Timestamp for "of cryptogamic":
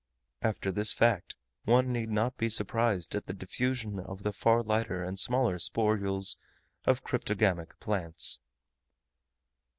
6.85-7.79